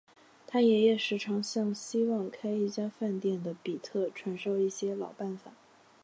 [0.47, 5.51] 他爷爷时常向希望开一家饭馆的比特传授一些老方法。